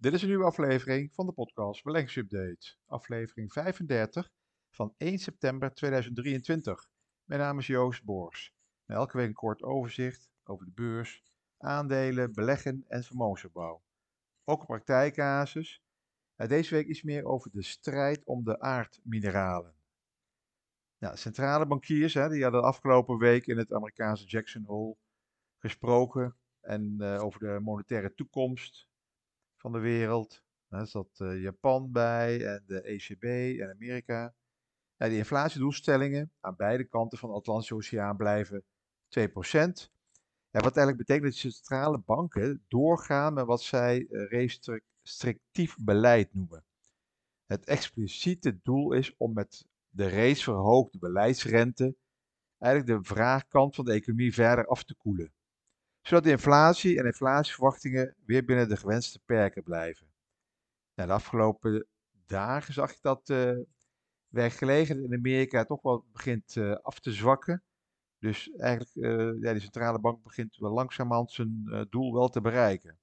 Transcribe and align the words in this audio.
Dit 0.00 0.12
is 0.12 0.22
een 0.22 0.28
nieuwe 0.28 0.44
aflevering 0.44 1.14
van 1.14 1.26
de 1.26 1.32
podcast 1.32 1.82
Beleggingsupdate, 1.82 2.76
aflevering 2.86 3.52
35 3.52 4.30
van 4.70 4.94
1 4.96 5.18
september 5.18 5.74
2023. 5.74 6.88
Mijn 7.24 7.40
naam 7.40 7.58
is 7.58 7.66
Joost 7.66 8.04
Boors. 8.04 8.54
elke 8.86 9.16
week 9.16 9.26
een 9.26 9.34
kort 9.34 9.62
overzicht 9.62 10.30
over 10.44 10.64
de 10.64 10.72
beurs, 10.72 11.24
aandelen, 11.56 12.32
beleggen 12.32 12.84
en 12.88 13.04
vermogensopbouw. 13.04 13.82
Ook 14.44 14.60
een 14.60 14.66
praktijkcasus. 14.66 15.82
Deze 16.36 16.74
week 16.74 16.86
iets 16.86 17.02
meer 17.02 17.24
over 17.24 17.50
de 17.50 17.62
strijd 17.62 18.24
om 18.24 18.44
de 18.44 18.60
aardmineralen. 18.60 19.74
Ja, 20.98 21.16
centrale 21.16 21.66
bankiers 21.66 22.14
hè, 22.14 22.28
die 22.28 22.42
hadden 22.42 22.60
de 22.60 22.66
afgelopen 22.66 23.18
week 23.18 23.46
in 23.46 23.58
het 23.58 23.72
Amerikaanse 23.72 24.24
Jackson 24.24 24.64
Hole 24.64 24.96
gesproken 25.56 26.36
en, 26.60 26.96
uh, 26.98 27.22
over 27.22 27.40
de 27.40 27.60
monetaire 27.60 28.14
toekomst 28.14 28.88
van 29.58 29.72
de 29.72 29.78
wereld. 29.78 30.42
Daar 30.68 30.86
zat 30.86 31.18
uh, 31.18 31.42
Japan 31.42 31.92
bij 31.92 32.46
en 32.46 32.64
de 32.66 32.82
ECB 32.82 33.24
en 33.60 33.70
Amerika. 33.70 34.34
Ja, 34.96 35.08
die 35.08 35.16
inflatiedoelstellingen 35.16 36.32
aan 36.40 36.56
beide 36.56 36.84
kanten 36.84 37.18
van 37.18 37.28
de 37.28 37.34
Atlantische 37.34 37.74
Oceaan 37.74 38.16
blijven 38.16 38.62
2%. 38.62 38.66
Ja, 40.50 40.60
wat 40.60 40.76
eigenlijk 40.76 40.96
betekent 40.96 41.22
dat 41.22 41.42
de 41.42 41.50
centrale 41.50 41.98
banken 41.98 42.64
doorgaan 42.68 43.34
met 43.34 43.46
wat 43.46 43.62
zij 43.62 44.06
uh, 44.10 44.28
restrictief 45.02 45.76
beleid 45.80 46.34
noemen. 46.34 46.64
Het 47.46 47.64
expliciete 47.64 48.60
doel 48.62 48.92
is 48.92 49.16
om 49.16 49.32
met 49.32 49.66
de 49.88 50.06
reeds 50.06 50.42
verhoogde 50.42 50.98
beleidsrente 50.98 51.96
eigenlijk 52.58 53.02
de 53.02 53.08
vraagkant 53.08 53.74
van 53.74 53.84
de 53.84 53.92
economie 53.92 54.34
verder 54.34 54.66
af 54.66 54.84
te 54.84 54.94
koelen. 54.94 55.32
Zodat 56.08 56.24
de 56.24 56.30
inflatie 56.30 56.98
en 56.98 57.04
inflatieverwachtingen 57.04 58.14
weer 58.24 58.44
binnen 58.44 58.68
de 58.68 58.76
gewenste 58.76 59.20
perken 59.24 59.62
blijven. 59.62 60.06
Nou, 60.94 61.08
de 61.08 61.14
afgelopen 61.14 61.86
dagen 62.26 62.74
zag 62.74 62.90
ik 62.90 62.98
dat 63.00 63.26
de 63.26 63.54
uh, 63.58 63.64
werkgelegenheid 64.28 65.06
in 65.06 65.14
Amerika 65.14 65.64
toch 65.64 65.82
wel 65.82 66.04
begint 66.12 66.54
uh, 66.54 66.76
af 66.82 67.00
te 67.00 67.12
zwakken. 67.12 67.62
Dus 68.18 68.50
eigenlijk, 68.50 68.94
uh, 68.94 69.42
ja, 69.42 69.52
die 69.52 69.60
centrale 69.60 69.98
bank 69.98 70.22
begint 70.22 70.56
wel 70.56 70.72
langzamerhand 70.72 71.32
zijn 71.32 71.86
doel 71.90 72.12
wel 72.12 72.28
te 72.28 72.40
bereiken. 72.40 72.98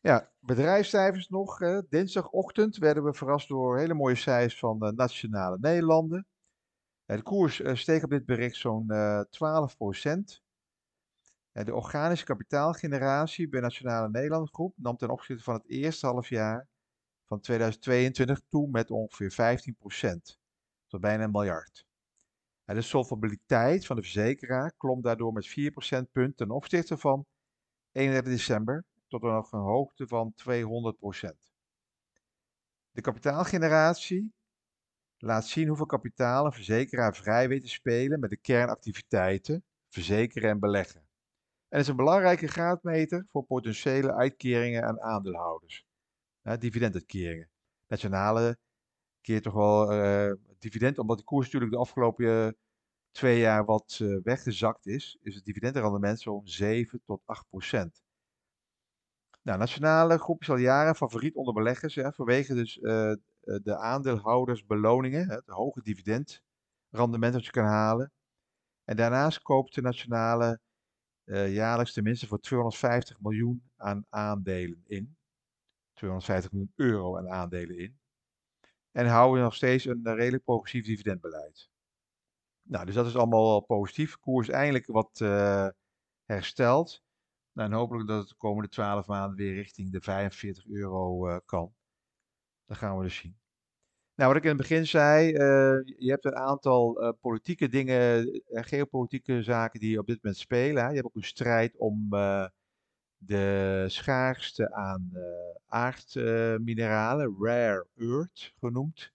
Ja, 0.00 0.30
bedrijfscijfers 0.40 1.28
nog. 1.28 1.58
Dinsdagochtend 1.88 2.76
werden 2.76 3.04
we 3.04 3.14
verrast 3.14 3.48
door 3.48 3.78
hele 3.78 3.94
mooie 3.94 4.14
cijfers 4.14 4.58
van 4.58 4.84
uh, 4.84 4.90
Nationale 4.90 5.58
Nederlanden. 5.60 6.26
de 7.06 7.22
koers 7.22 7.62
steeg 7.72 8.04
op 8.04 8.10
dit 8.10 8.26
bericht 8.26 8.56
zo'n 8.56 8.92
12 9.30 9.76
de 11.64 11.74
organische 11.74 12.24
kapitaalgeneratie 12.24 13.48
bij 13.48 13.60
Nationale 13.60 14.08
Nederlanden 14.10 14.54
Groep 14.54 14.74
nam 14.76 14.96
ten 14.96 15.10
opzichte 15.10 15.42
van 15.42 15.54
het 15.54 15.68
eerste 15.68 16.06
halfjaar 16.06 16.68
van 17.24 17.40
2022 17.40 18.40
toe 18.48 18.68
met 18.70 18.90
ongeveer 18.90 19.32
15%, 19.32 20.38
tot 20.86 21.00
bijna 21.00 21.24
een 21.24 21.30
miljard. 21.30 21.86
De 22.64 22.82
solvabiliteit 22.82 23.86
van 23.86 23.96
de 23.96 24.02
verzekeraar 24.02 24.72
klom 24.76 25.02
daardoor 25.02 25.32
met 25.32 25.46
4 25.46 25.70
procentpunt 25.70 26.36
ten 26.36 26.50
opzichte 26.50 26.96
van 26.96 27.26
31 27.92 28.32
december 28.32 28.84
tot 29.08 29.22
een 29.22 29.60
hoogte 29.60 30.06
van 30.06 30.34
200% 30.34 30.44
De 32.90 33.00
kapitaalgeneratie 33.00 34.32
laat 35.16 35.46
zien 35.46 35.68
hoeveel 35.68 35.86
kapitaal 35.86 36.44
een 36.44 36.52
verzekeraar 36.52 37.14
vrij 37.14 37.48
weet 37.48 37.62
te 37.62 37.68
spelen 37.68 38.20
met 38.20 38.30
de 38.30 38.36
kernactiviteiten 38.36 39.64
verzekeren 39.88 40.50
en 40.50 40.58
beleggen. 40.58 41.05
En 41.68 41.80
is 41.80 41.88
een 41.88 41.96
belangrijke 41.96 42.46
graadmeter 42.46 43.26
voor 43.26 43.44
potentiële 43.44 44.14
uitkeringen 44.14 44.84
aan 44.84 45.00
aandeelhouders. 45.00 45.86
Dividenduitkeringen. 46.58 47.50
Nationale 47.86 48.58
keert 49.20 49.42
toch 49.42 49.52
wel 49.52 49.92
uh, 49.92 50.32
dividend, 50.58 50.98
omdat 50.98 51.18
de 51.18 51.24
koers 51.24 51.44
natuurlijk 51.44 51.72
de 51.72 51.78
afgelopen 51.78 52.24
uh, 52.24 52.48
twee 53.10 53.38
jaar 53.38 53.64
wat 53.64 53.98
uh, 54.02 54.22
weggezakt 54.22 54.86
is, 54.86 55.18
is 55.20 55.34
het 55.34 55.44
dividendrendement 55.44 56.20
zo'n 56.20 56.48
7 56.48 57.02
tot 57.04 57.22
8 57.24 57.48
procent. 57.48 58.02
Nou, 59.42 59.58
nationale 59.58 60.18
groep 60.18 60.40
is 60.40 60.50
al 60.50 60.56
jaren 60.56 60.96
favoriet 60.96 61.34
onder 61.34 61.54
beleggers, 61.54 61.94
ja, 61.94 62.12
vanwege 62.12 62.54
dus 62.54 62.74
de 63.40 63.76
aandeelhoudersbeloningen, 63.78 65.28
het 65.28 65.46
hoge 65.46 65.82
dividendrendement 65.82 67.32
dat 67.32 67.44
je 67.44 67.50
kan 67.50 67.64
halen. 67.64 68.12
En 68.84 68.96
daarnaast 68.96 69.42
koopt 69.42 69.74
de 69.74 69.80
nationale 69.82 70.60
uh, 71.26 71.54
jaarlijks 71.54 71.92
tenminste 71.92 72.26
voor 72.26 72.40
250 72.40 73.20
miljoen 73.20 73.70
aan 73.76 74.06
aandelen 74.08 74.82
in. 74.86 75.16
250 75.92 76.52
miljoen 76.52 76.72
euro 76.74 77.18
aan 77.18 77.28
aandelen 77.28 77.78
in. 77.78 77.98
En 78.90 79.06
houden 79.06 79.42
nog 79.42 79.54
steeds 79.54 79.84
een 79.84 80.00
uh, 80.04 80.14
redelijk 80.14 80.44
progressief 80.44 80.84
dividendbeleid. 80.84 81.70
Nou, 82.62 82.86
dus 82.86 82.94
dat 82.94 83.06
is 83.06 83.16
allemaal 83.16 83.60
positief. 83.60 84.18
Koers 84.18 84.48
eindelijk 84.48 84.86
wat 84.86 85.20
uh, 85.22 85.68
hersteld. 86.24 87.02
Nou, 87.52 87.70
en 87.70 87.76
hopelijk 87.76 88.08
dat 88.08 88.18
het 88.18 88.28
de 88.28 88.34
komende 88.34 88.68
12 88.68 89.06
maanden 89.06 89.36
weer 89.36 89.54
richting 89.54 89.92
de 89.92 90.00
45 90.00 90.66
euro 90.66 91.38
kan. 91.38 91.74
Dat 92.64 92.76
gaan 92.76 92.96
we 92.96 93.02
dus 93.02 93.16
zien. 93.16 93.38
Nou, 94.16 94.28
wat 94.28 94.36
ik 94.36 94.42
in 94.42 94.48
het 94.48 94.58
begin 94.58 94.86
zei, 94.86 95.28
uh, 95.32 95.96
je 95.98 96.10
hebt 96.10 96.24
een 96.24 96.36
aantal 96.36 97.02
uh, 97.02 97.12
politieke 97.20 97.68
dingen 97.68 98.32
en 98.48 98.64
geopolitieke 98.64 99.42
zaken 99.42 99.80
die 99.80 99.98
op 99.98 100.06
dit 100.06 100.22
moment 100.22 100.40
spelen. 100.40 100.82
Hè. 100.82 100.88
Je 100.88 100.94
hebt 100.94 101.06
ook 101.06 101.14
een 101.14 101.22
strijd 101.22 101.76
om 101.76 102.08
de 103.16 103.84
schaarste 103.88 104.72
aan 104.72 105.12
aardmineralen, 105.66 107.36
rare 107.40 107.86
earth 107.96 108.54
genoemd. 108.58 109.12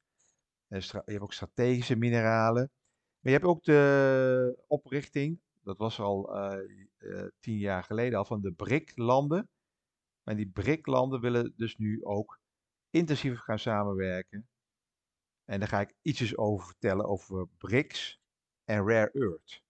Je 0.68 1.02
hebt 1.06 1.22
ook 1.22 1.34
strategische 1.34 1.96
mineralen. 1.96 2.72
Maar 3.20 3.32
je 3.32 3.38
hebt 3.40 3.46
ook 3.46 3.64
de 3.64 4.64
oprichting, 4.68 5.40
dat 5.64 5.78
was 5.78 6.00
al 6.00 6.30
tien 7.40 7.58
jaar 7.58 7.84
geleden 7.84 8.18
al, 8.18 8.26
van 8.26 8.42
de 8.42 8.52
BRIC-landen. 8.52 9.50
En 10.24 10.36
die 10.36 10.50
BRIC-landen 10.50 11.22
willen 11.22 11.54
dus 11.56 11.78
nu 11.78 12.04
ook 12.04 12.40
intensiever 12.90 13.40
gaan 13.40 13.60
samenwerken 13.60 14.50
en 15.52 15.60
daar 15.60 15.68
ga 15.68 15.80
ik 15.80 15.94
ietsjes 16.02 16.38
over 16.38 16.66
vertellen 16.66 17.06
over 17.06 17.48
BRICS 17.48 18.22
en 18.64 18.88
Rare 18.88 19.12
Earth. 19.12 19.64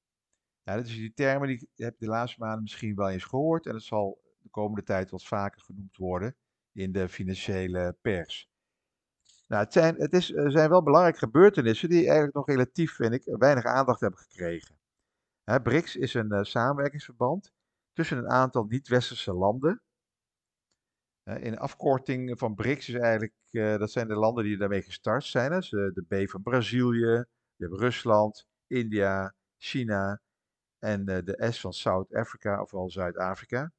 Nou, 0.64 0.78
dat 0.78 0.88
is 0.88 0.96
die 0.96 1.14
termen 1.14 1.48
die 1.48 1.70
heb 1.76 2.00
je 2.00 2.06
de 2.06 2.12
laatste 2.12 2.40
maanden 2.40 2.62
misschien 2.62 2.96
wel 2.96 3.10
eens 3.10 3.24
gehoord. 3.24 3.66
En 3.66 3.74
het 3.74 3.84
zal 3.84 4.22
de 4.42 4.50
komende 4.50 4.84
tijd 4.84 5.12
wat 5.12 5.26
vaker 5.26 5.62
genoemd 5.62 5.98
worden 5.98 6.36
in 6.72 6.92
de 6.92 7.10
financiële 7.10 7.98
pers. 8.02 8.50
Nou, 9.48 9.64
het 9.64 9.74
zijn, 9.74 9.96
het 9.96 10.14
is, 10.14 10.28
zijn 10.28 10.70
wel 10.70 10.84
belangrijke 10.84 11.20
gebeurtenissen 11.20 11.90
die 11.90 12.04
eigenlijk 12.04 12.34
nog 12.34 12.48
relatief, 12.48 12.96
vind 12.96 13.14
ik, 13.14 13.24
weinig 13.26 13.66
aandacht 13.66 14.00
hebben 14.00 14.20
gekregen. 14.20 14.80
Hè, 15.44 15.62
BRICS 15.62 15.96
is 15.96 16.14
een 16.14 16.34
uh, 16.34 16.44
samenwerkingsverband 16.44 17.54
tussen 17.94 18.18
een 18.18 18.30
aantal 18.30 18.64
niet-westerse 18.64 19.34
landen 19.34 19.82
in 21.24 21.58
afkorting 21.58 22.40
van 22.40 22.56
BRICS 22.56 22.90
is 22.90 22.96
eigenlijk, 22.96 23.34
uh, 23.52 23.78
dat 23.78 23.92
zijn 23.92 24.08
de 24.08 24.16
landen 24.16 24.44
die 24.44 24.58
daarmee 24.58 24.82
gestart 24.82 25.24
zijn. 25.24 25.52
Dus, 25.52 25.72
uh, 25.72 25.94
de 25.94 26.26
B 26.26 26.30
van 26.30 26.42
Brazilië, 26.42 27.26
je 27.56 27.66
hebt 27.66 27.80
Rusland, 27.80 28.48
India, 28.68 29.36
China 29.58 30.22
en 30.80 31.10
uh, 31.10 31.18
de 31.24 31.48
S 31.52 31.60
van 31.60 31.74
Zuid-Afrika, 31.74 32.62
ofwel 32.62 32.90
Zuid-Afrika. 32.90 33.72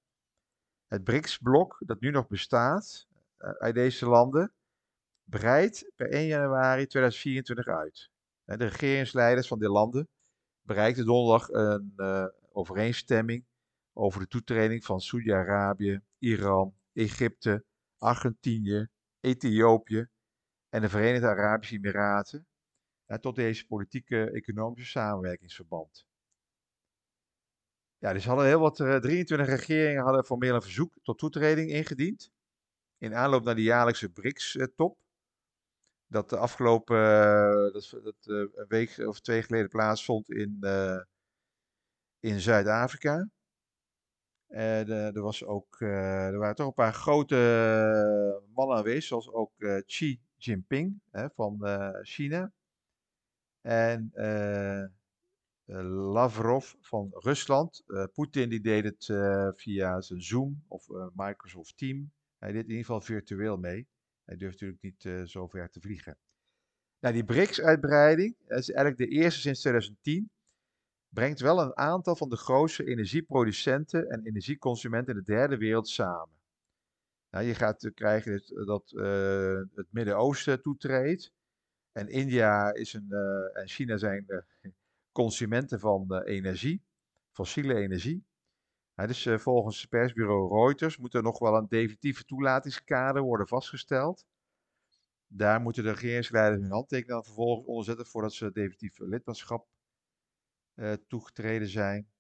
Het 0.87 1.05
BRICS-blok, 1.05 1.83
dat 1.87 2.01
nu 2.01 2.11
nog 2.11 2.29
bestaat 2.29 3.07
uit 3.39 3.75
deze 3.75 4.07
landen, 4.07 4.53
breidt 5.25 5.91
per 5.97 6.11
1 6.11 6.27
januari 6.27 6.87
2024 6.87 7.67
uit. 7.67 8.11
de 8.45 8.55
regeringsleiders 8.55 9.49
van 9.49 9.59
die 9.59 9.69
landen 9.69 10.09
bereikten 10.61 11.05
donderdag 11.05 11.49
een 11.49 11.95
overeenstemming 12.53 13.45
over 13.93 14.21
de 14.21 14.27
toetreding 14.27 14.85
van 14.85 15.01
Saudi-Arabië, 15.01 16.01
Iran, 16.19 16.75
Egypte, 16.93 17.65
Argentinië, 17.99 18.89
Ethiopië 19.21 20.09
en 20.69 20.81
de 20.81 20.89
Verenigde 20.89 21.27
Arabische 21.27 21.75
Emiraten 21.75 22.47
ja, 23.07 23.19
tot 23.19 23.37
deze 23.37 23.67
politieke 23.67 24.31
economische 24.31 24.91
samenwerkingsverband. 24.91 26.07
Ja, 27.99 28.13
dus 28.13 28.25
hadden 28.25 28.47
heel 28.47 28.61
wat, 28.61 28.79
uh, 28.79 28.97
23 28.97 29.47
regeringen 29.47 30.03
hadden 30.03 30.25
formeel 30.25 30.55
een 30.55 30.63
verzoek 30.63 30.99
tot 31.03 31.19
toetreding 31.19 31.71
ingediend. 31.71 32.31
In 32.99 33.15
aanloop 33.15 33.45
naar 33.45 33.55
de 33.55 33.63
jaarlijkse 33.63 34.09
BRICS-top. 34.09 34.99
Dat 36.07 36.31
de 36.31 36.37
afgelopen, 36.37 36.97
uh, 36.97 37.73
dat, 37.73 37.91
dat 38.03 38.27
uh, 38.27 38.39
een 38.53 38.67
week 38.69 38.99
of 38.99 39.21
twee 39.21 39.43
geleden 39.43 39.69
plaatsvond 39.69 40.31
in, 40.31 40.59
in 42.21 42.41
Zuid-Afrika. 42.41 43.29
Uh, 44.53 44.89
er, 44.89 45.23
was 45.23 45.45
ook, 45.45 45.81
uh, 45.81 46.27
er 46.27 46.39
waren 46.39 46.55
toch 46.55 46.67
een 46.67 46.75
paar 46.75 46.93
grote 46.93 47.37
uh, 47.37 48.55
mannen 48.55 48.77
aanwezig, 48.77 49.05
zoals 49.05 49.33
ook 49.33 49.53
Xi 49.87 50.21
Jinping 50.37 51.01
van 51.35 51.59
China. 52.03 52.53
En 53.61 54.13
Lavrov 56.13 56.75
van 56.81 57.09
Rusland. 57.13 57.85
Poetin 58.13 58.49
die 58.49 58.61
deed 58.61 58.85
het 58.85 59.05
via 59.57 60.01
zijn 60.01 60.23
Zoom 60.23 60.65
of 60.69 60.87
Microsoft 61.15 61.77
Team 61.77 62.13
Hij 62.39 62.53
deed 62.53 62.63
in 62.63 62.69
ieder 62.69 62.85
geval 62.85 63.01
virtueel 63.01 63.57
mee. 63.57 63.89
Hij 64.25 64.37
durft 64.37 64.61
natuurlijk 64.61 64.83
niet 64.83 65.29
zo 65.31 65.47
ver 65.47 65.71
te 65.71 65.81
vliegen. 65.81 66.19
Nou, 67.01 67.15
die 67.15 67.25
BRICS-uitbreiding, 67.25 68.37
is 68.47 68.71
eigenlijk 68.71 68.97
de 68.97 69.17
eerste 69.17 69.41
sinds 69.41 69.61
2010, 69.61 70.31
brengt 71.13 71.41
wel 71.41 71.61
een 71.61 71.77
aantal 71.77 72.17
van 72.17 72.29
de 72.29 72.37
grootste 72.37 72.85
energieproducenten 72.85 74.09
en 74.09 74.27
energieconsumenten 74.27 75.15
in 75.15 75.23
de 75.25 75.33
derde 75.33 75.57
wereld 75.57 75.89
samen. 75.89 76.41
Nou, 77.31 77.45
je 77.45 77.55
gaat 77.55 77.91
krijgen 77.95 78.65
dat 78.67 78.93
uh, 78.93 79.61
het 79.75 79.87
Midden-Oosten 79.91 80.63
toetreedt. 80.63 81.33
En 81.93 82.09
India 82.09 82.73
is 82.73 82.93
een, 82.93 83.13
en 83.53 83.69
China 83.69 83.97
zijn 83.97 84.27
consumenten 85.21 85.81
van 85.81 86.23
energie, 86.23 86.83
fossiele 87.31 87.75
energie. 87.75 88.25
dus 88.95 89.27
uh, 89.27 89.39
volgens 89.39 89.87
persbureau 89.87 90.65
Reuters 90.65 90.97
moet 90.97 91.15
er 91.15 91.23
nog 91.23 91.39
wel 91.39 91.57
een 91.57 91.69
definitieve 91.69 92.25
toelatingskader 92.25 93.23
worden 93.23 93.49
vastgesteld. 93.49 94.27
Daar 95.27 95.61
moeten 95.61 95.83
de 95.83 95.91
regeringsleiders 95.91 96.63
hun 96.63 96.71
handtekening 96.71 97.17
aan 97.17 97.25
vervolgens 97.25 97.67
onderzetten 97.67 98.07
voordat 98.07 98.33
ze 98.33 98.53
definitief 98.53 98.99
lidmaatschap 98.99 99.67
toegetreden 101.07 101.69
zijn. 101.69 102.11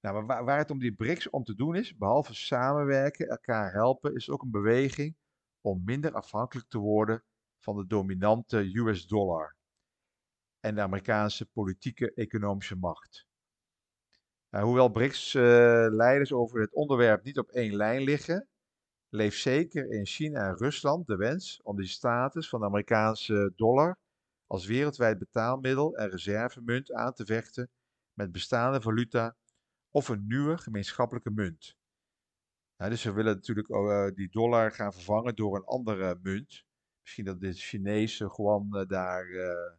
Nou, 0.00 0.14
maar 0.14 0.26
waar, 0.26 0.44
waar, 0.44 0.58
het 0.58 0.70
om 0.70 0.78
die 0.78 0.94
BRICS 0.94 1.30
om 1.30 1.44
te 1.44 1.54
doen 1.54 1.76
is, 1.76 1.96
behalve 1.96 2.34
samenwerken, 2.34 3.28
elkaar 3.28 3.72
helpen, 3.72 4.14
is 4.14 4.30
ook 4.30 4.42
een 4.42 4.50
beweging 4.50 5.16
om 5.60 5.82
minder 5.84 6.12
afhankelijk 6.12 6.68
te 6.68 6.78
worden 6.78 7.24
van 7.58 7.76
de 7.76 7.86
dominante 7.86 8.78
US 8.78 9.06
dollar 9.06 9.56
en 10.60 10.74
de 10.74 10.80
Amerikaanse 10.80 11.46
politieke 11.46 12.14
economische 12.14 12.76
macht. 12.76 13.26
Nou, 14.50 14.64
hoewel 14.64 14.88
BRICS-leiders 14.88 16.30
uh, 16.30 16.38
over 16.38 16.60
het 16.60 16.74
onderwerp 16.74 17.24
niet 17.24 17.38
op 17.38 17.50
één 17.50 17.74
lijn 17.74 18.02
liggen, 18.02 18.48
leeft 19.08 19.40
zeker 19.40 19.90
in 19.90 20.06
China 20.06 20.48
en 20.48 20.56
Rusland 20.56 21.06
de 21.06 21.16
wens 21.16 21.60
om 21.62 21.76
die 21.76 21.86
status 21.86 22.48
van 22.48 22.60
de 22.60 22.66
Amerikaanse 22.66 23.52
dollar 23.56 23.98
als 24.46 24.66
wereldwijd 24.66 25.18
betaalmiddel 25.18 25.96
en 25.96 26.10
reservemunt 26.10 26.92
aan 26.92 27.12
te 27.12 27.24
vechten 27.24 27.70
met 28.16 28.32
bestaande 28.32 28.80
valuta 28.80 29.36
of 29.90 30.08
een 30.08 30.26
nieuwe 30.26 30.58
gemeenschappelijke 30.58 31.30
munt. 31.30 31.76
Nou, 32.76 32.90
dus 32.90 33.00
ze 33.00 33.12
willen 33.12 33.34
natuurlijk 33.34 33.68
uh, 33.68 34.06
die 34.14 34.28
dollar 34.28 34.72
gaan 34.72 34.92
vervangen 34.92 35.36
door 35.36 35.56
een 35.56 35.64
andere 35.64 36.18
munt. 36.22 36.64
Misschien 37.00 37.24
dat 37.24 37.40
de 37.40 37.52
Chinese 37.52 38.30
gewoon 38.30 38.68
uh, 38.72 38.86
daar 38.86 39.26
uh, 39.26 39.72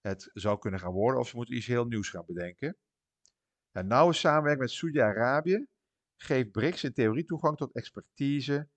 het 0.00 0.30
zou 0.32 0.58
kunnen 0.58 0.80
gaan 0.80 0.92
worden, 0.92 1.20
of 1.20 1.28
ze 1.28 1.36
moeten 1.36 1.56
iets 1.56 1.66
heel 1.66 1.86
nieuws 1.86 2.10
gaan 2.10 2.24
bedenken. 2.26 2.76
Nou, 3.72 3.86
nauwe 3.86 4.12
samenwerking 4.12 4.60
met 4.60 4.70
Saudi-Arabië 4.70 5.66
geeft 6.16 6.50
BRICS 6.50 6.84
in 6.84 6.92
theorie 6.92 7.24
toegang 7.24 7.56
tot 7.56 7.74
expertise 7.74 8.68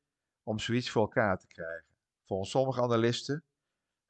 om 0.44 0.60
zoiets 0.60 0.90
voor 0.90 1.02
elkaar 1.02 1.38
te 1.38 1.48
krijgen. 1.48 1.95
Volgens 2.25 2.50
sommige 2.50 2.81
analisten 2.81 3.44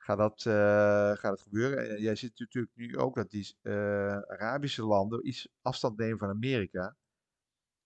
gaat 0.09 0.17
dat, 0.17 0.45
uh, 0.45 1.17
gaat 1.17 1.31
het 1.31 1.41
gebeuren. 1.41 1.89
En 1.89 2.01
jij 2.01 2.15
ziet 2.15 2.39
natuurlijk 2.39 2.75
nu 2.75 2.97
ook 2.97 3.15
dat 3.15 3.29
die 3.29 3.55
uh, 3.61 3.73
Arabische 4.17 4.85
landen 4.85 5.27
iets 5.27 5.49
afstand 5.61 5.97
nemen 5.97 6.17
van 6.17 6.29
Amerika. 6.29 6.95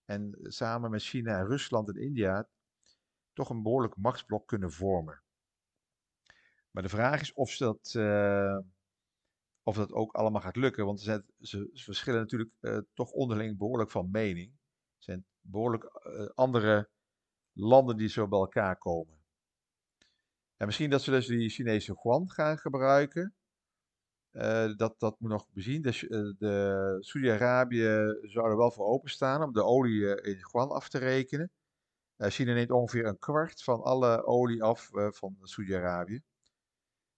En 0.04 0.36
samen 0.42 0.90
met 0.90 1.02
China, 1.02 1.42
Rusland 1.42 1.88
en 1.88 1.96
India 1.96 2.48
toch 3.32 3.50
een 3.50 3.62
behoorlijk 3.62 3.96
machtsblok 3.96 4.46
kunnen 4.46 4.72
vormen. 4.72 5.22
Maar 6.70 6.82
de 6.82 6.88
vraag 6.88 7.20
is 7.20 7.32
of 7.32 7.56
dat, 7.56 7.94
of 9.62 9.76
dat 9.76 9.92
ook 9.92 10.12
allemaal 10.12 10.40
gaat 10.40 10.56
lukken. 10.56 10.84
Want 10.84 11.00
ze, 11.00 11.24
ze, 11.40 11.70
ze 11.72 11.84
verschillen 11.84 12.20
natuurlijk 12.20 12.86
toch 12.94 13.10
onderling 13.10 13.58
behoorlijk 13.58 13.90
van 13.90 14.10
mening. 14.10 14.52
Er 14.52 15.04
zijn 15.04 15.26
behoorlijk 15.40 15.84
andere 16.34 16.88
landen 17.52 17.96
die 17.96 18.08
zo 18.08 18.28
bij 18.28 18.38
elkaar 18.38 18.76
komen. 18.76 19.23
En 20.64 20.70
misschien 20.70 20.90
dat 20.90 21.02
ze 21.02 21.10
dus 21.10 21.26
die 21.26 21.48
Chinese 21.48 21.98
yuan 22.02 22.30
gaan 22.30 22.58
gebruiken. 22.58 23.34
Uh, 24.32 24.76
dat, 24.76 24.94
dat 24.98 25.20
moet 25.20 25.30
nog 25.30 25.46
bezien. 25.50 25.82
De, 25.82 26.06
uh, 26.08 26.38
de 26.38 26.96
Saudi-Arabië 27.00 28.18
zou 28.22 28.50
er 28.50 28.56
wel 28.56 28.70
voor 28.70 28.86
openstaan 28.86 29.42
om 29.42 29.52
de 29.52 29.64
olie 29.64 30.00
uh, 30.00 30.32
in 30.32 30.44
yuan 30.52 30.70
af 30.70 30.88
te 30.88 30.98
rekenen. 30.98 31.50
China 32.16 32.52
neemt 32.52 32.70
ongeveer 32.70 33.06
een 33.06 33.18
kwart 33.18 33.62
van 33.62 33.82
alle 33.82 34.24
olie 34.26 34.62
af 34.62 34.90
van 34.92 35.36
Saudi-Arabië. 35.42 36.22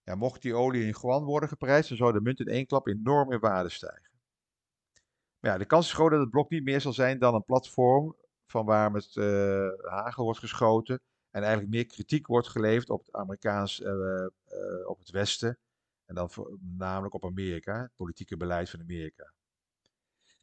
Ja, 0.02 0.14
mocht 0.14 0.42
die 0.42 0.54
olie 0.54 0.84
in 0.84 0.94
yuan 1.00 1.24
worden 1.24 1.48
geprijsd, 1.48 1.88
dan 1.88 1.98
zou 1.98 2.12
de 2.12 2.20
munt 2.20 2.40
in 2.40 2.46
één 2.46 2.66
klap 2.66 2.86
enorm 2.86 3.32
in 3.32 3.40
waarde 3.40 3.70
stijgen. 3.70 4.10
Maar 5.38 5.50
ja, 5.50 5.58
de 5.58 5.66
kans 5.66 5.86
is 5.86 5.92
groot 5.92 6.10
dat 6.10 6.20
het 6.20 6.30
blok 6.30 6.50
niet 6.50 6.64
meer 6.64 6.80
zal 6.80 6.92
zijn 6.92 7.18
dan 7.18 7.34
een 7.34 7.44
platform 7.44 8.16
van 8.46 8.64
waar 8.64 8.90
met 8.90 9.14
hagel 9.82 10.24
wordt 10.24 10.38
geschoten 10.38 11.00
en 11.36 11.42
eigenlijk 11.42 11.72
meer 11.72 11.86
kritiek 11.86 12.26
wordt 12.26 12.48
geleverd 12.48 12.90
op 12.90 13.04
het 13.04 13.14
Amerikaans, 13.14 13.80
uh, 13.80 13.88
uh, 13.88 14.88
op 14.88 14.98
het 14.98 15.10
Westen. 15.10 15.58
En 16.04 16.14
dan 16.14 16.30
voor, 16.30 16.58
namelijk 16.60 17.14
op 17.14 17.24
Amerika, 17.24 17.82
het 17.82 17.94
politieke 17.96 18.36
beleid 18.36 18.70
van 18.70 18.80
Amerika. 18.80 19.32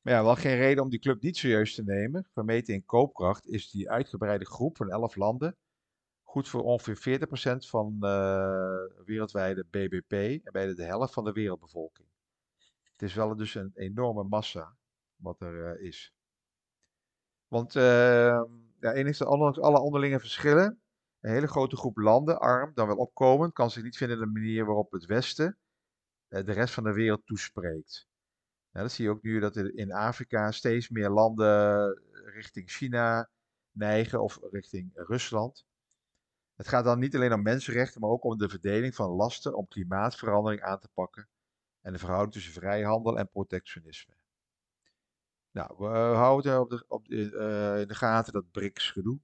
Maar 0.01 0.13
ja, 0.13 0.23
wel 0.23 0.35
geen 0.35 0.55
reden 0.55 0.83
om 0.83 0.89
die 0.89 0.99
club 0.99 1.21
niet 1.21 1.37
serieus 1.37 1.75
te 1.75 1.83
nemen. 1.83 2.27
Vermeten 2.33 2.73
in 2.73 2.85
koopkracht 2.85 3.47
is 3.47 3.71
die 3.71 3.89
uitgebreide 3.89 4.45
groep 4.45 4.77
van 4.77 4.89
11 4.89 5.15
landen 5.15 5.57
goed 6.23 6.49
voor 6.49 6.63
ongeveer 6.63 7.19
40% 7.19 7.67
van 7.69 7.97
uh, 8.01 9.05
wereldwijde 9.05 9.65
BBP 9.69 10.11
en 10.45 10.51
bijna 10.51 10.73
de 10.73 10.83
helft 10.83 11.13
van 11.13 11.23
de 11.23 11.31
wereldbevolking. 11.31 12.07
Het 12.91 13.01
is 13.01 13.13
wel 13.13 13.35
dus 13.35 13.55
een 13.55 13.71
enorme 13.73 14.23
massa 14.23 14.75
wat 15.15 15.41
er 15.41 15.79
is. 15.79 16.13
Want 17.47 17.75
uh, 17.75 18.43
ja, 18.79 18.93
enigszins 18.93 19.29
alle 19.29 19.79
onderlinge 19.79 20.19
verschillen 20.19 20.82
een 21.23 21.31
hele 21.31 21.47
grote 21.47 21.75
groep 21.75 21.97
landen, 21.97 22.39
arm, 22.39 22.71
dan 22.73 22.87
wel 22.87 22.97
opkomend, 22.97 23.53
kan 23.53 23.71
zich 23.71 23.83
niet 23.83 23.97
vinden 23.97 24.17
in 24.17 24.23
de 24.23 24.31
manier 24.31 24.65
waarop 24.65 24.91
het 24.91 25.05
Westen 25.05 25.57
eh, 26.27 26.45
de 26.45 26.51
rest 26.51 26.73
van 26.73 26.83
de 26.83 26.93
wereld 26.93 27.25
toespreekt. 27.25 28.07
Ja, 28.71 28.81
dat 28.81 28.91
zie 28.91 29.05
je 29.05 29.11
ook 29.11 29.23
nu 29.23 29.39
dat 29.39 29.55
in 29.57 29.91
Afrika 29.91 30.51
steeds 30.51 30.89
meer 30.89 31.09
landen 31.09 32.01
richting 32.25 32.71
China 32.71 33.29
neigen 33.71 34.21
of 34.21 34.39
richting 34.51 34.91
Rusland. 34.93 35.65
Het 36.55 36.67
gaat 36.67 36.83
dan 36.83 36.99
niet 36.99 37.15
alleen 37.15 37.33
om 37.33 37.41
mensenrechten, 37.41 38.01
maar 38.01 38.09
ook 38.09 38.23
om 38.23 38.37
de 38.37 38.49
verdeling 38.49 38.95
van 38.95 39.09
lasten 39.09 39.55
om 39.55 39.67
klimaatverandering 39.67 40.61
aan 40.61 40.79
te 40.79 40.89
pakken 40.93 41.29
en 41.81 41.93
de 41.93 41.99
verhouding 41.99 42.33
tussen 42.33 42.53
vrijhandel 42.53 43.17
en 43.17 43.29
protectionisme. 43.29 44.13
Nou, 45.51 45.75
we 45.77 45.85
houden 46.15 46.59
op 46.59 46.69
de, 46.69 46.85
op 46.87 47.07
de, 47.07 47.21
in 47.81 47.87
de 47.87 47.95
gaten 47.95 48.33
dat 48.33 48.51
BRICS-gedoe. 48.51 49.19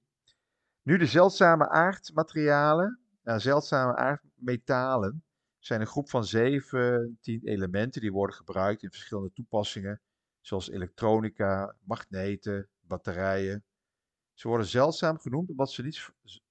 Nu 0.90 0.96
de 0.96 1.06
zeldzame 1.06 1.68
aardmaterialen, 1.68 3.00
nou, 3.22 3.40
zeldzame 3.40 3.96
aardmetalen, 3.96 5.24
zijn 5.58 5.80
een 5.80 5.86
groep 5.86 6.10
van 6.10 6.24
17 6.24 7.40
elementen 7.44 8.00
die 8.00 8.12
worden 8.12 8.36
gebruikt 8.36 8.82
in 8.82 8.90
verschillende 8.90 9.32
toepassingen, 9.32 10.00
zoals 10.40 10.70
elektronica, 10.70 11.76
magneten, 11.84 12.68
batterijen. 12.80 13.64
Ze 14.32 14.48
worden 14.48 14.66
zeldzaam 14.66 15.18
genoemd 15.18 15.50
omdat 15.50 15.70
ze 15.70 15.82
niet 15.82 16.10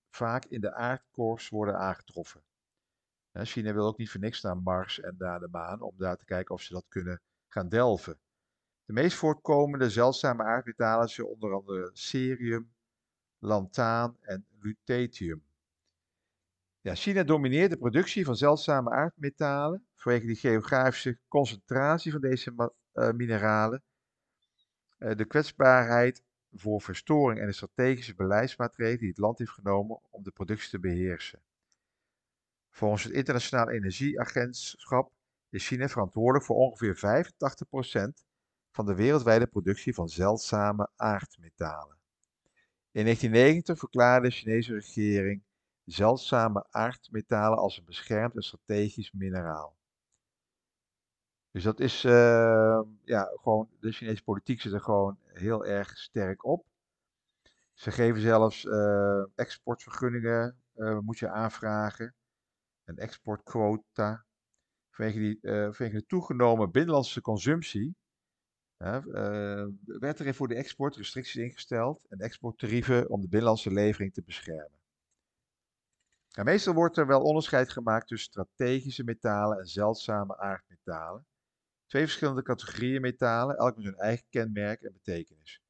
vaak 0.10 0.46
in 0.46 0.62
de 0.62 0.74
aardkorst 0.74 1.50
worden 1.50 1.78
aangetroffen. 1.78 2.44
China 3.34 3.74
wil 3.74 3.86
ook 3.86 3.98
niet 3.98 4.10
voor 4.10 4.20
niks 4.20 4.42
naar 4.42 4.58
Mars 4.58 5.00
en 5.00 5.16
naar 5.18 5.40
de 5.40 5.48
maan 5.52 5.82
om 5.82 5.94
daar 5.98 6.18
te 6.18 6.26
kijken 6.26 6.56
of 6.56 6.62
ze 6.62 6.74
dat 6.74 6.86
kunnen 6.88 7.22
gaan 7.48 7.70
delven. 7.70 8.20
De 8.86 8.94
meest 8.94 9.18
voortkomende 9.18 9.90
zeldzame 9.90 10.44
aardmetalen 10.44 11.10
zijn 11.10 11.28
onder 11.28 11.54
andere 11.54 11.90
cerium, 11.94 12.72
lantaan 13.40 14.18
en 14.22 14.46
lutetium. 14.60 15.44
Ja, 16.82 16.96
China 16.96 17.24
domineert 17.24 17.70
de 17.70 17.78
productie 17.78 18.26
van 18.26 18.36
zeldzame 18.36 18.90
aardmetalen 18.90 19.86
vanwege 19.96 20.26
de 20.26 20.36
geografische 20.36 21.20
concentratie 21.28 22.12
van 22.12 22.22
deze 22.22 22.72
uh, 22.94 23.12
mineralen, 23.12 23.84
uh, 25.00 25.16
de 25.16 25.26
kwetsbaarheid 25.26 26.24
voor 26.52 26.82
verstoring 26.82 27.40
en 27.40 27.46
de 27.46 27.54
strategische 27.54 28.16
beleidsmaatregelen 28.16 29.00
die 29.00 29.10
het 29.10 29.18
land 29.18 29.38
heeft 29.38 29.52
genomen 29.52 30.00
om 30.10 30.24
de 30.24 30.32
productie 30.32 30.70
te 30.70 30.80
beheersen. 30.80 31.42
Volgens 32.70 33.04
het 33.04 33.14
Internationaal 33.14 33.70
Energieagentschap 33.70 35.12
is 35.50 35.68
China 35.68 35.88
verantwoordelijk 35.88 36.46
voor 36.46 36.56
ongeveer 36.56 37.26
85% 38.20 38.26
van 38.72 38.86
de 38.86 38.96
wereldwijde 38.96 39.48
productie 39.48 39.94
van 39.94 40.10
zeldzame 40.10 40.90
aardmetalen. 40.96 41.99
In 42.92 43.04
1990 43.04 43.80
verklaarde 43.80 44.28
de 44.28 44.34
Chinese 44.34 44.74
regering 44.74 45.44
zeldzame 45.86 46.68
aardmetalen 46.70 47.58
als 47.58 47.78
een 47.78 47.86
beschermd 47.86 48.36
en 48.36 48.42
strategisch 48.42 49.12
mineraal. 49.12 49.78
Dus 51.52 51.64
dat 51.64 51.80
is, 51.80 52.04
uh, 52.04 52.82
ja, 53.04 53.32
gewoon, 53.42 53.70
de 53.80 53.92
Chinese 53.92 54.24
politiek 54.24 54.62
zit 54.62 54.74
er 54.74 54.82
gewoon 54.82 55.18
heel 55.24 55.66
erg 55.66 55.98
sterk 55.98 56.46
op. 56.46 56.66
Ze 57.74 57.92
geven 57.92 58.22
zelfs 58.22 58.64
uh, 58.64 59.24
exportvergunningen, 59.36 60.62
uh, 60.76 61.00
moet 61.00 61.20
je 61.20 61.30
aanvragen. 61.30 62.16
Een 62.84 62.98
exportquota. 62.98 64.26
Vanwege, 64.90 65.20
die, 65.20 65.40
vanwege 65.42 65.92
de 65.92 66.06
toegenomen 66.06 66.72
binnenlandse 66.72 67.22
consumptie 67.22 67.96
uh, 68.80 69.66
werd 69.84 70.20
er 70.20 70.34
voor 70.34 70.48
de 70.48 70.56
export 70.56 70.96
restricties 70.96 71.36
ingesteld 71.36 72.06
en 72.10 72.20
exporttarieven 72.20 73.10
om 73.10 73.22
de 73.22 73.28
binnenlandse 73.28 73.72
levering 73.72 74.14
te 74.14 74.22
beschermen. 74.22 74.80
En 76.34 76.46
meestal 76.46 76.74
wordt 76.74 76.98
er 76.98 77.08
wel 77.08 77.22
onderscheid 77.22 77.70
gemaakt 77.70 78.08
tussen 78.08 78.32
strategische 78.32 79.04
metalen 79.04 79.60
en 79.60 79.66
zeldzame 79.66 80.38
aardmetalen. 80.38 81.26
Twee 81.86 82.04
verschillende 82.04 82.42
categorieën 82.42 83.02
metalen, 83.02 83.58
elk 83.58 83.76
met 83.76 83.86
hun 83.86 83.96
eigen 83.96 84.26
kenmerk 84.30 84.82
en 84.82 84.94
betekenis. 84.94 85.62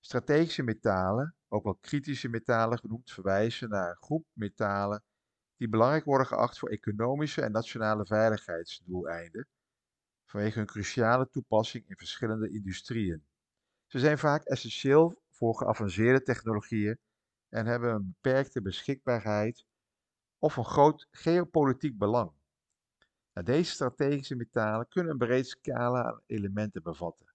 Strategische 0.00 0.62
metalen, 0.62 1.34
ook 1.48 1.64
wel 1.64 1.74
kritische 1.74 2.28
metalen 2.28 2.78
genoemd, 2.78 3.10
verwijzen 3.10 3.68
naar 3.68 3.90
een 3.90 3.96
groep 3.96 4.26
metalen 4.32 5.02
die 5.56 5.68
belangrijk 5.68 6.04
worden 6.04 6.26
geacht 6.26 6.58
voor 6.58 6.68
economische 6.68 7.42
en 7.42 7.52
nationale 7.52 8.06
veiligheidsdoeleinden, 8.06 9.48
vanwege 10.34 10.58
hun 10.58 10.66
cruciale 10.66 11.28
toepassing 11.30 11.88
in 11.88 11.96
verschillende 11.96 12.50
industrieën. 12.50 13.24
Ze 13.86 13.98
zijn 13.98 14.18
vaak 14.18 14.44
essentieel 14.44 15.22
voor 15.30 15.56
geavanceerde 15.56 16.22
technologieën 16.22 16.98
en 17.48 17.66
hebben 17.66 17.94
een 17.94 18.14
beperkte 18.20 18.62
beschikbaarheid 18.62 19.64
of 20.38 20.56
een 20.56 20.64
groot 20.64 21.08
geopolitiek 21.10 21.98
belang. 21.98 22.32
Deze 23.32 23.70
strategische 23.70 24.34
metalen 24.34 24.88
kunnen 24.88 25.12
een 25.12 25.18
breed 25.18 25.46
scala 25.46 26.04
aan 26.04 26.20
elementen 26.26 26.82
bevatten. 26.82 27.34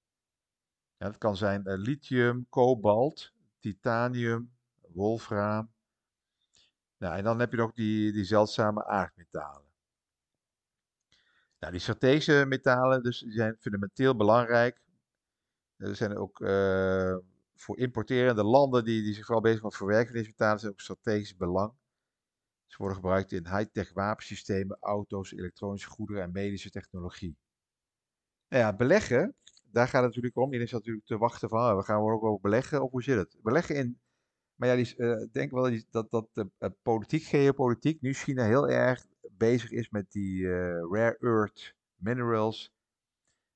Ja, 0.98 1.10
kan 1.10 1.38
zijn 1.38 1.62
uh, 1.66 1.78
lithium, 1.78 2.46
kobalt, 2.50 3.34
titanium, 3.60 4.52
wolfraam. 4.94 5.72
Nou, 6.98 7.18
en 7.18 7.24
dan 7.24 7.40
heb 7.40 7.52
je 7.52 7.58
nog 7.58 7.74
die, 7.74 8.12
die 8.12 8.24
zeldzame 8.24 8.86
aardmetalen. 8.86 9.69
Nou, 11.60 11.72
die 11.72 11.82
strategische 11.82 12.46
metalen 12.48 13.04
dus, 13.04 13.20
die 13.20 13.32
zijn 13.32 13.58
fundamenteel 13.60 14.16
belangrijk. 14.16 14.82
Er 15.78 15.96
zijn 15.96 16.18
ook 16.18 16.40
uh, 16.40 17.18
voor 17.56 17.78
importerende 17.78 18.44
landen 18.44 18.84
die, 18.84 19.04
die 19.04 19.14
zich 19.14 19.26
vooral 19.26 19.44
bezig 19.44 19.64
met 19.64 19.76
verwerken 19.76 20.14
deze 20.14 20.30
metalen, 20.30 20.60
zijn 20.60 20.72
ook 20.72 20.80
strategisch 20.80 21.36
belang. 21.36 21.74
Ze 22.66 22.78
worden 22.78 22.98
gebruikt 22.98 23.32
in 23.32 23.48
high-tech 23.48 23.94
wapensystemen, 23.94 24.78
auto's, 24.80 25.32
elektronische 25.32 25.90
goederen 25.90 26.24
en 26.24 26.32
medische 26.32 26.70
technologie. 26.70 27.38
Nou 28.50 28.64
ja, 28.64 28.76
beleggen, 28.76 29.36
daar 29.64 29.88
gaat 29.88 30.04
het 30.04 30.10
natuurlijk 30.10 30.38
om. 30.38 30.46
Iedereen 30.46 30.68
zat 30.68 30.80
natuurlijk 30.80 31.06
te 31.06 31.18
wachten 31.18 31.50
van, 31.50 31.60
oh, 31.60 31.78
we 31.78 31.84
gaan 31.84 32.02
ook 32.02 32.24
over 32.24 32.42
beleggen, 32.42 32.84
of 32.84 32.92
hoe 32.92 33.04
zit 33.04 33.18
het? 33.18 33.38
Beleggen 33.42 33.76
in, 33.76 34.00
maar 34.56 34.70
ja, 34.70 34.74
ik 34.74 34.94
uh, 34.98 35.26
denk 35.32 35.52
wel 35.52 35.72
dat, 35.90 36.12
dat 36.12 36.28
de 36.34 36.50
uh, 36.60 36.70
politiek, 36.82 37.24
geopolitiek, 37.24 38.02
nu 38.02 38.14
China 38.14 38.44
heel 38.46 38.70
erg 38.70 39.06
bezig 39.40 39.72
is 39.72 39.90
met 39.90 40.12
die 40.12 40.42
uh, 40.42 40.52
rare 40.92 41.18
earth 41.20 41.76
minerals. 41.96 42.74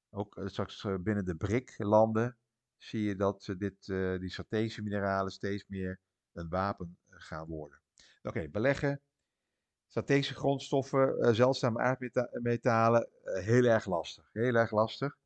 Ook 0.10 0.42
straks 0.46 0.88
binnen 1.00 1.26
de 1.26 1.36
BRIC-landen 1.36 2.38
zie 2.78 3.04
je 3.04 3.16
dat 3.16 3.54
dit, 3.58 3.86
die 4.20 4.30
strategische 4.30 4.82
mineralen 4.82 5.32
steeds 5.32 5.66
meer 5.68 6.00
een 6.34 6.50
wapen 6.50 6.98
gaan 7.10 7.48
worden. 7.48 7.80
Oké, 8.24 8.50
beleggen. 8.50 9.02
Strategische 9.88 10.34
grondstoffen, 10.34 11.36
zeldzame 11.36 11.80
aardmetalen, 11.80 13.10
heel 13.24 13.64
erg 13.64 13.86
lastig. 13.86 14.30
Heel 14.32 14.56
erg 14.56 14.72
lastig. 14.72 15.18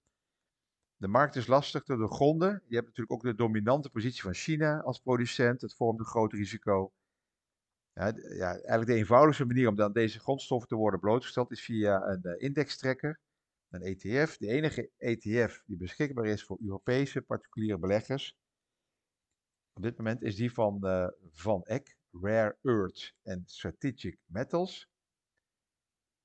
De 0.98 1.08
markt 1.08 1.36
is 1.36 1.48
lastig 1.48 1.84
te 1.84 1.98
doorgronden. 1.98 2.64
Je 2.68 2.76
hebt 2.76 2.88
natuurlijk 2.88 3.12
ook 3.12 3.24
de 3.24 3.36
dominante 3.36 3.90
positie 3.90 4.22
van 4.22 4.34
China 4.34 4.80
als 4.80 5.00
producent. 5.00 5.60
Dat 5.60 5.76
vormt 5.76 6.00
een 6.00 6.06
groot 6.06 6.34
risico. 6.34 6.92
Ja, 7.98 8.13
ja, 8.16 8.51
eigenlijk 8.51 8.86
de 8.86 8.94
eenvoudigste 8.94 9.46
manier 9.46 9.68
om 9.68 9.75
dan 9.75 9.94
deze 9.94 10.20
grondstoffen 10.20 10.70
te 10.70 10.75
worden 10.75 11.00
blootgesteld 11.00 11.51
is 11.51 11.63
via 11.63 12.08
een 12.08 12.22
uh, 12.24 12.42
indextrekker, 12.42 13.20
een 13.70 13.82
ETF. 13.82 14.38
De 14.38 14.48
enige 14.48 14.92
ETF 14.98 15.63
die 15.66 15.77
beschikbaar 15.77 16.25
is 16.25 16.44
voor 16.44 16.58
Europese 16.62 17.22
particuliere 17.22 17.77
beleggers. 17.80 18.38
Op 19.74 19.84
dit 19.84 19.98
moment 19.98 20.22
is 20.22 20.36
die 20.36 20.54
van 20.54 20.80
Van 21.32 21.63
Eck. 21.63 21.98
Rare 22.12 22.58
Earths 22.63 23.16
en 23.24 23.44
Strategic 23.46 24.18
Metals. 24.25 24.89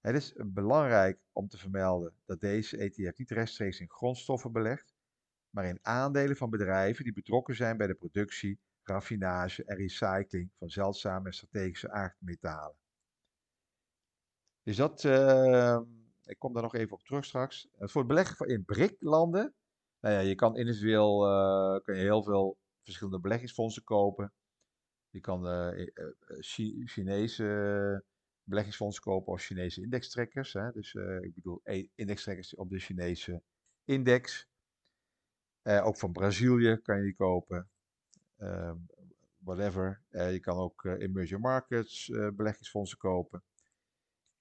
Het 0.01 0.15
is 0.15 0.35
belangrijk 0.37 1.21
om 1.33 1.49
te 1.49 1.59
vermelden 1.59 2.15
dat 2.25 2.41
deze 2.41 2.77
ETF 2.77 3.19
niet 3.19 3.31
rechtstreeks 3.31 3.81
in 3.81 3.91
grondstoffen 3.91 4.53
belegt, 4.53 4.95
maar 5.51 5.65
in 5.65 5.79
aandelen 5.83 6.37
van 6.37 6.51
bedrijven 6.51 7.05
die 7.05 7.13
betrokken 7.13 7.55
zijn 7.55 7.77
bij 7.77 7.87
de 7.87 7.95
productie, 7.95 8.61
raffinage 8.83 9.65
en 9.65 9.77
recycling 9.77 10.51
van 10.59 10.69
zeldzame 10.69 11.27
en 11.27 11.35
strategische 11.35 11.91
aardmetalen. 11.91 12.77
Dus 14.63 14.77
dat, 14.77 15.05
uh, 15.05 15.81
ik 16.25 16.39
kom 16.39 16.53
daar 16.53 16.63
nog 16.63 16.75
even 16.75 16.93
op 16.93 17.03
terug 17.03 17.25
straks. 17.25 17.69
Uh, 17.79 17.89
voor 17.89 18.01
het 18.01 18.11
beleggen 18.11 18.49
in 18.49 18.65
BRIC-landen, 18.65 19.55
nou 20.01 20.15
ja, 20.15 20.21
je 20.21 20.35
kan 20.35 20.57
individueel 20.57 21.29
uh, 21.29 21.81
kun 21.81 21.97
je 21.97 22.03
heel 22.03 22.23
veel 22.23 22.59
verschillende 22.83 23.21
beleggingsfondsen 23.21 23.85
kopen. 23.85 24.33
Je 25.09 25.21
kan 25.21 25.47
uh, 25.47 25.89
Chinese 26.85 28.05
beleggingsfondsen 28.43 29.03
kopen 29.03 29.33
of 29.33 29.43
Chinese 29.43 29.83
indextrekkers. 29.83 30.53
Dus 30.53 30.95
ik 31.21 31.35
bedoel 31.35 31.61
e-, 31.65 31.87
indextrekkers 31.95 32.55
op 32.55 32.71
de 32.71 32.79
Chinese 32.79 33.43
index. 33.85 34.49
ook 35.63 35.97
van 35.97 36.13
Brazilië 36.13 36.77
kan 36.83 36.97
je 36.97 37.03
die 37.03 37.15
kopen. 37.15 37.71
Ehm, 38.43 38.77
whatever. 39.39 40.03
je 40.11 40.41
kan 40.41 40.57
ook 40.57 40.85
emerging 40.85 41.41
markets 41.41 42.07
beleggingsfondsen 42.09 42.99
kopen. 42.99 43.43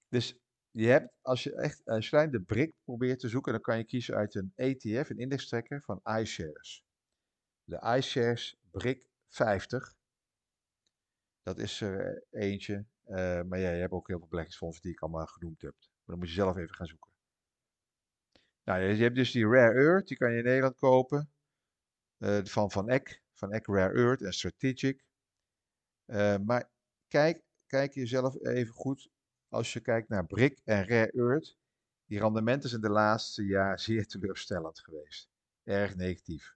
Dus 0.08 0.38
je 0.70 0.86
hebt, 0.86 1.12
als 1.20 1.42
je 1.42 1.54
echt 1.54 1.80
een 1.84 2.02
je 2.02 2.28
de 2.30 2.42
BRIC 2.42 2.74
probeert 2.84 3.20
te 3.20 3.28
zoeken, 3.28 3.52
dan 3.52 3.60
kan 3.60 3.78
je 3.78 3.84
kiezen 3.84 4.14
uit 4.14 4.34
een 4.34 4.52
ETF, 4.54 5.10
een 5.10 5.18
indextrekker 5.18 5.82
van 5.82 6.00
iShares. 6.20 6.84
De 7.64 7.96
iShares 7.96 8.58
BRIC 8.70 9.06
50. 9.28 9.94
Dat 11.42 11.58
is 11.58 11.80
er 11.80 12.24
eentje. 12.30 12.86
Maar 13.46 13.58
ja, 13.58 13.70
je 13.70 13.80
hebt 13.80 13.92
ook 13.92 14.08
heel 14.08 14.18
veel 14.18 14.28
beleggingsfondsen 14.28 14.82
die 14.82 14.92
ik 14.92 15.00
allemaal 15.00 15.26
genoemd 15.26 15.62
heb. 15.62 15.74
Maar 15.78 15.88
dan 16.04 16.18
moet 16.18 16.28
je 16.28 16.34
zelf 16.34 16.56
even 16.56 16.74
gaan 16.74 16.86
zoeken. 16.86 17.10
Nou, 18.64 18.82
je 18.82 19.02
hebt 19.02 19.16
dus 19.16 19.32
die 19.32 19.46
Rare 19.46 19.78
Earth, 19.78 20.08
die 20.08 20.16
kan 20.16 20.32
je 20.32 20.38
in 20.38 20.44
Nederland 20.44 20.76
kopen. 20.78 21.30
Van 22.42 22.70
Van 22.70 22.88
Eck, 22.88 23.21
Van 23.42 23.52
Eck 23.52 23.66
Rare 23.66 23.94
Earth 23.94 24.22
en 24.22 24.32
Strategic. 24.32 25.04
Uh, 26.06 26.36
maar 26.38 26.70
kijk, 27.08 27.42
kijk 27.66 27.94
jezelf 27.94 28.44
even 28.44 28.74
goed 28.74 29.10
als 29.48 29.72
je 29.72 29.80
kijkt 29.80 30.08
naar 30.08 30.26
BRIC 30.26 30.60
en 30.64 30.86
Rare 30.86 31.12
Earth. 31.12 31.56
Die 32.04 32.18
rendementen 32.18 32.68
zijn 32.68 32.80
de 32.80 32.90
laatste 32.90 33.44
jaar 33.44 33.80
zeer 33.88 34.06
teleurstellend 34.06 34.80
geweest. 34.80 35.30
Erg 35.62 35.96
negatief. 35.96 36.54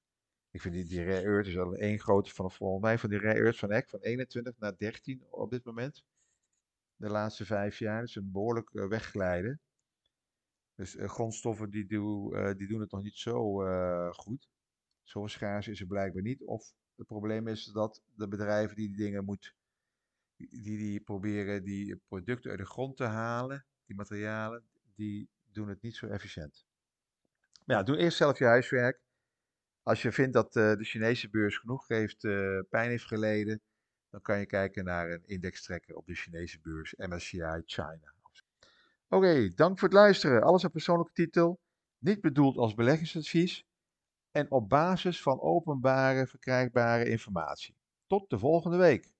Ik 0.50 0.60
vind 0.60 0.74
die, 0.74 0.84
die 0.84 1.04
rare 1.04 1.22
earth 1.22 1.46
is 1.46 1.58
al 1.58 1.74
één 1.74 1.98
grote 1.98 2.34
van 2.34 2.50
volgens 2.50 2.82
mij 2.82 2.98
van 2.98 3.10
die 3.10 3.18
rare 3.18 3.38
earth 3.38 3.58
van 3.58 3.70
Eck 3.70 3.88
van 3.88 4.00
21 4.00 4.58
naar 4.58 4.76
13 4.76 5.26
op 5.30 5.50
dit 5.50 5.64
moment. 5.64 6.04
De 6.96 7.08
laatste 7.08 7.44
vijf 7.44 7.78
jaar 7.78 8.02
is 8.02 8.14
een 8.14 8.32
behoorlijk 8.32 8.70
uh, 8.72 8.88
wegglijden. 8.88 9.60
Dus 10.74 10.94
uh, 10.94 11.08
grondstoffen 11.08 11.70
die, 11.70 11.86
uh, 11.88 12.52
die 12.54 12.68
doen 12.68 12.80
het 12.80 12.90
nog 12.90 13.02
niet 13.02 13.16
zo 13.16 13.54
goed. 14.12 14.48
Zo 15.06 15.26
schaars 15.26 15.68
is 15.68 15.78
het 15.78 15.88
blijkbaar 15.88 16.22
niet. 16.22 16.42
Of 16.44 16.74
het 16.96 17.06
probleem 17.06 17.48
is 17.48 17.64
dat 17.64 18.02
de 18.14 18.28
bedrijven 18.28 18.76
die 18.76 18.88
die 18.88 18.96
dingen 18.96 19.24
moeten, 19.24 19.52
die, 20.36 20.76
die 20.76 21.00
proberen 21.00 21.64
die 21.64 21.96
producten 21.96 22.50
uit 22.50 22.58
de 22.58 22.66
grond 22.66 22.96
te 22.96 23.04
halen, 23.04 23.66
die 23.84 23.96
materialen, 23.96 24.64
die 24.94 25.28
doen 25.52 25.68
het 25.68 25.82
niet 25.82 25.96
zo 25.96 26.06
efficiënt. 26.06 26.66
Maar 27.64 27.76
ja, 27.76 27.82
doe 27.82 27.96
eerst 27.96 28.16
zelf 28.16 28.38
je 28.38 28.44
huiswerk. 28.44 29.00
Als 29.82 30.02
je 30.02 30.12
vindt 30.12 30.32
dat 30.32 30.56
uh, 30.56 30.74
de 30.76 30.84
Chinese 30.84 31.30
beurs 31.30 31.58
genoeg 31.58 31.88
heeft, 31.88 32.24
uh, 32.24 32.60
pijn 32.70 32.90
heeft 32.90 33.06
geleden, 33.06 33.60
dan 34.10 34.20
kan 34.20 34.38
je 34.38 34.46
kijken 34.46 34.84
naar 34.84 35.10
een 35.10 35.26
indextrekker 35.26 35.94
op 35.94 36.06
de 36.06 36.14
Chinese 36.14 36.60
beurs, 36.60 36.94
MSCI 36.96 37.62
China. 37.64 38.14
Oké, 39.08 39.48
dank 39.54 39.78
voor 39.78 39.88
het 39.88 39.96
luisteren. 39.96 40.42
Alles 40.42 40.64
op 40.64 40.72
persoonlijke 40.72 41.12
titel, 41.12 41.60
niet 41.98 42.20
bedoeld 42.20 42.56
als 42.56 42.74
beleggingsadvies 42.74 43.66
en 44.36 44.50
op 44.50 44.68
basis 44.68 45.22
van 45.22 45.40
openbare 45.40 46.26
verkrijgbare 46.26 47.08
informatie. 47.08 47.76
Tot 48.06 48.30
de 48.30 48.38
volgende 48.38 48.76
week. 48.76 49.15